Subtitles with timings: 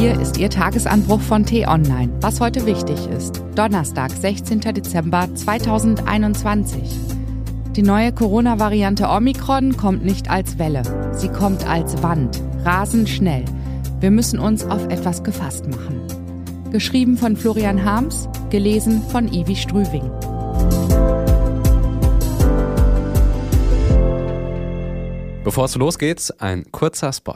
[0.00, 2.10] Hier ist Ihr Tagesanbruch von T-Online.
[2.22, 3.42] Was heute wichtig ist.
[3.54, 4.60] Donnerstag, 16.
[4.60, 6.82] Dezember 2021.
[7.76, 10.84] Die neue Corona-Variante Omikron kommt nicht als Welle.
[11.12, 12.40] Sie kommt als Wand.
[12.64, 13.44] Rasend schnell.
[14.00, 16.00] Wir müssen uns auf etwas gefasst machen.
[16.72, 20.10] Geschrieben von Florian Harms, gelesen von Ivi Strüving.
[25.44, 27.34] Bevor es losgeht, ein kurzer Spot.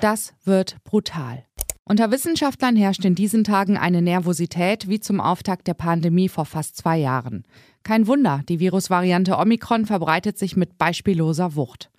[0.00, 1.44] Das wird brutal.
[1.84, 6.76] Unter Wissenschaftlern herrscht in diesen Tagen eine Nervosität wie zum Auftakt der Pandemie vor fast
[6.76, 7.44] zwei Jahren.
[7.84, 11.92] Kein Wunder, die Virusvariante Omikron verbreitet sich mit beispielloser Wucht.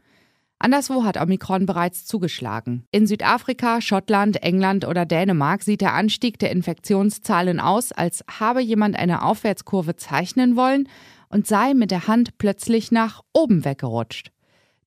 [0.63, 2.88] Anderswo hat Omikron bereits zugeschlagen.
[2.90, 8.96] In Südafrika, Schottland, England oder Dänemark sieht der Anstieg der Infektionszahlen aus, als habe jemand
[8.96, 10.88] eine Aufwärtskurve zeichnen wollen
[11.27, 14.32] und sei mit der Hand plötzlich nach oben weggerutscht.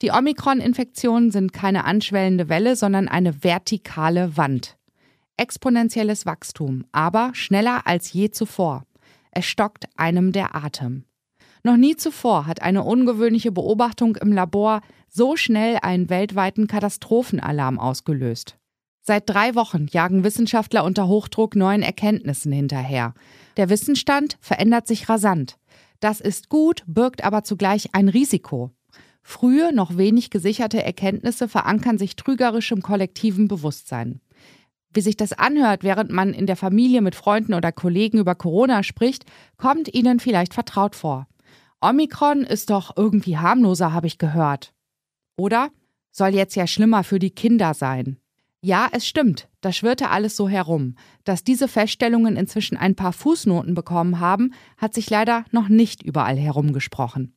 [0.00, 4.78] Die Omikron-Infektionen sind keine anschwellende Welle, sondern eine vertikale Wand.
[5.36, 8.86] Exponentielles Wachstum, aber schneller als je zuvor.
[9.30, 11.04] Es stockt einem der Atem.
[11.66, 18.56] Noch nie zuvor hat eine ungewöhnliche Beobachtung im Labor so schnell einen weltweiten Katastrophenalarm ausgelöst.
[19.02, 23.14] Seit drei Wochen jagen Wissenschaftler unter Hochdruck neuen Erkenntnissen hinterher.
[23.56, 25.58] Der Wissensstand verändert sich rasant.
[25.98, 28.70] Das ist gut, birgt aber zugleich ein Risiko.
[29.24, 34.20] Frühe, noch wenig gesicherte Erkenntnisse verankern sich trügerisch im kollektiven Bewusstsein.
[34.92, 38.84] Wie sich das anhört, während man in der Familie mit Freunden oder Kollegen über Corona
[38.84, 39.24] spricht,
[39.56, 41.26] kommt Ihnen vielleicht vertraut vor.
[41.88, 44.74] Omikron ist doch irgendwie harmloser, habe ich gehört.
[45.36, 45.70] Oder?
[46.10, 48.16] Soll jetzt ja schlimmer für die Kinder sein.
[48.60, 50.96] Ja, es stimmt, das schwirrte alles so herum.
[51.22, 56.36] Dass diese Feststellungen inzwischen ein paar Fußnoten bekommen haben, hat sich leider noch nicht überall
[56.36, 57.36] herumgesprochen.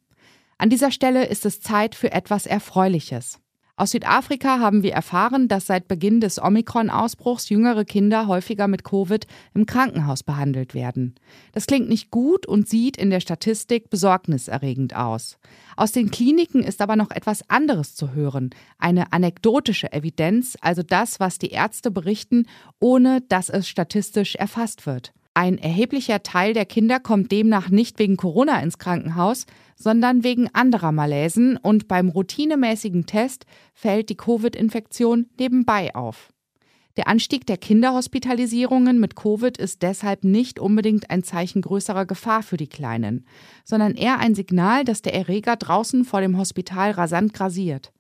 [0.58, 3.40] An dieser Stelle ist es Zeit für etwas Erfreuliches.
[3.80, 9.26] Aus Südafrika haben wir erfahren, dass seit Beginn des Omikron-Ausbruchs jüngere Kinder häufiger mit Covid
[9.54, 11.16] im Krankenhaus behandelt werden.
[11.54, 15.38] Das klingt nicht gut und sieht in der Statistik besorgniserregend aus.
[15.78, 21.22] Aus den Kliniken ist aber noch etwas anderes zu hören, eine anekdotische Evidenz, also das,
[21.22, 22.48] was die Ärzte berichten,
[22.82, 25.14] ohne dass es statistisch erfasst wird.
[25.40, 29.46] Ein erheblicher Teil der Kinder kommt demnach nicht wegen Corona ins Krankenhaus,
[29.78, 36.34] sondern wegen anderer Malaisen und beim routinemäßigen Test fällt die Covid-Infektion nebenbei auf.
[36.98, 42.58] Der Anstieg der Kinderhospitalisierungen mit Covid ist deshalb nicht unbedingt ein Zeichen größerer Gefahr für
[42.58, 43.26] die Kleinen,
[43.64, 47.94] sondern eher ein Signal, dass der Erreger draußen vor dem Hospital rasant grasiert.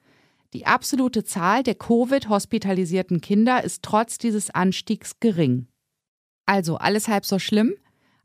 [0.51, 5.67] Die absolute Zahl der Covid-hospitalisierten Kinder ist trotz dieses Anstiegs gering.
[6.49, 7.75] Also alles halb so schlimm?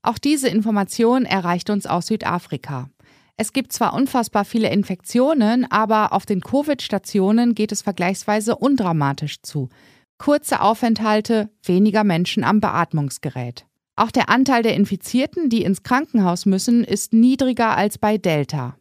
[0.01, 2.89] Auch diese Information erreicht uns aus Südafrika.
[3.37, 9.69] Es gibt zwar unfassbar viele Infektionen, aber auf den Covid-Stationen geht es vergleichsweise undramatisch zu.
[10.17, 13.67] Kurze Aufenthalte, weniger Menschen am Beatmungsgerät.
[13.95, 18.75] Auch der Anteil der Infizierten, die ins Krankenhaus müssen, ist niedriger als bei Delta.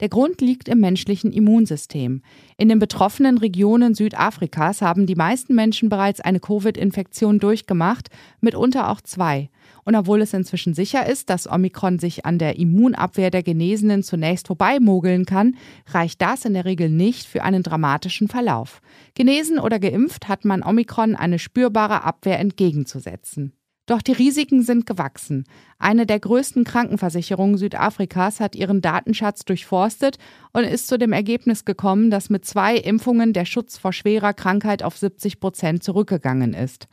[0.00, 2.22] Der Grund liegt im menschlichen Immunsystem.
[2.56, 8.08] In den betroffenen Regionen Südafrikas haben die meisten Menschen bereits eine Covid-Infektion durchgemacht,
[8.40, 9.50] mitunter auch zwei.
[9.84, 14.46] Und obwohl es inzwischen sicher ist, dass Omikron sich an der Immunabwehr der Genesenen zunächst
[14.46, 15.56] vorbeimogeln kann,
[15.88, 18.80] reicht das in der Regel nicht für einen dramatischen Verlauf.
[19.14, 23.52] Genesen oder geimpft hat man Omikron eine spürbare Abwehr entgegenzusetzen.
[23.86, 25.44] Doch die Risiken sind gewachsen.
[25.78, 30.18] Eine der größten Krankenversicherungen Südafrikas hat ihren Datenschatz durchforstet
[30.52, 34.82] und ist zu dem Ergebnis gekommen, dass mit zwei Impfungen der Schutz vor schwerer Krankheit
[34.82, 36.88] auf 70 Prozent zurückgegangen ist.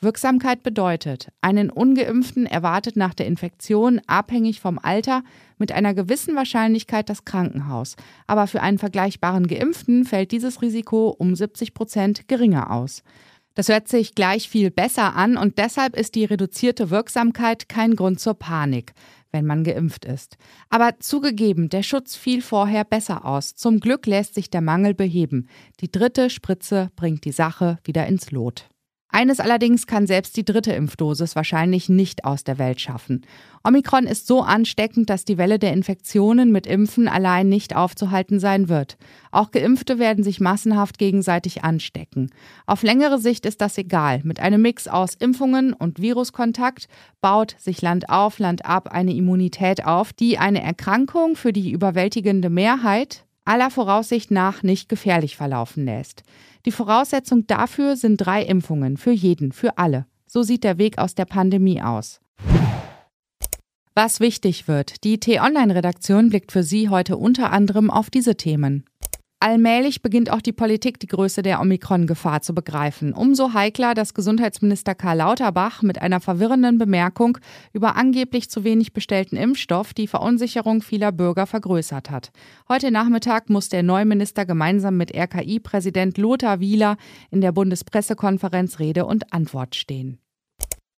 [0.00, 5.22] Wirksamkeit bedeutet, einen ungeimpften erwartet nach der Infektion abhängig vom Alter
[5.56, 7.96] mit einer gewissen Wahrscheinlichkeit das Krankenhaus.
[8.26, 13.02] Aber für einen vergleichbaren Geimpften fällt dieses Risiko um 70 Prozent geringer aus.
[13.56, 18.20] Das hört sich gleich viel besser an und deshalb ist die reduzierte Wirksamkeit kein Grund
[18.20, 18.92] zur Panik,
[19.32, 20.36] wenn man geimpft ist.
[20.68, 23.54] Aber zugegeben, der Schutz fiel vorher besser aus.
[23.54, 25.48] Zum Glück lässt sich der Mangel beheben.
[25.80, 28.68] Die dritte Spritze bringt die Sache wieder ins Lot.
[29.16, 33.24] Eines allerdings kann selbst die dritte Impfdosis wahrscheinlich nicht aus der Welt schaffen.
[33.64, 38.68] Omikron ist so ansteckend, dass die Welle der Infektionen mit Impfen allein nicht aufzuhalten sein
[38.68, 38.98] wird.
[39.30, 42.28] Auch Geimpfte werden sich massenhaft gegenseitig anstecken.
[42.66, 44.20] Auf längere Sicht ist das egal.
[44.22, 46.86] Mit einem Mix aus Impfungen und Viruskontakt
[47.22, 52.50] baut sich Land auf, Land ab eine Immunität auf, die eine Erkrankung für die überwältigende
[52.50, 56.22] Mehrheit aller Voraussicht nach nicht gefährlich verlaufen lässt.
[56.66, 60.06] Die Voraussetzung dafür sind drei Impfungen für jeden, für alle.
[60.26, 62.20] So sieht der Weg aus der Pandemie aus.
[63.94, 68.84] Was wichtig wird, die T-Online-Redaktion blickt für Sie heute unter anderem auf diese Themen.
[69.38, 73.12] Allmählich beginnt auch die Politik die Größe der Omikron-Gefahr zu begreifen.
[73.12, 77.36] Umso heikler, dass Gesundheitsminister Karl Lauterbach mit einer verwirrenden Bemerkung
[77.74, 82.30] über angeblich zu wenig bestellten Impfstoff die Verunsicherung vieler Bürger vergrößert hat.
[82.66, 86.96] Heute Nachmittag muss der neue Minister gemeinsam mit RKI-Präsident Lothar Wieler
[87.30, 90.18] in der Bundespressekonferenz Rede und Antwort stehen.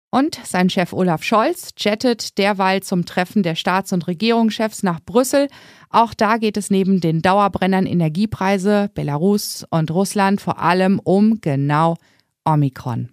[0.09, 5.50] Und sein Chef Olaf Scholz jettet derweil zum Treffen der Staats- und Regierungschefs nach Brüssel.
[5.89, 11.98] Auch da geht es neben den Dauerbrennern Energiepreise, Belarus und Russland vor allem um genau
[12.45, 13.09] Omikron.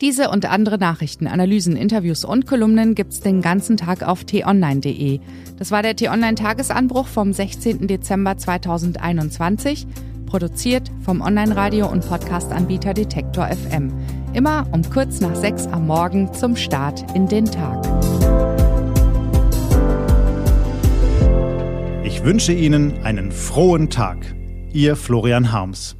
[0.00, 5.20] Diese und andere Nachrichten, Analysen, Interviews und Kolumnen gibt's den ganzen Tag auf t-online.de.
[5.58, 7.86] Das war der T-Online-Tagesanbruch vom 16.
[7.86, 9.86] Dezember 2021,
[10.24, 13.92] produziert vom Online-Radio- und Podcast-Anbieter Detektor FM.
[14.32, 17.84] Immer um kurz nach sechs am Morgen zum Start in den Tag.
[22.04, 24.18] Ich wünsche Ihnen einen frohen Tag.
[24.72, 25.99] Ihr Florian Harms.